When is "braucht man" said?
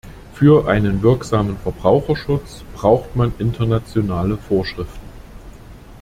2.73-3.35